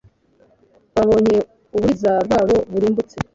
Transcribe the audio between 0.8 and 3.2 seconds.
babonye uburiza bwabo burimbutse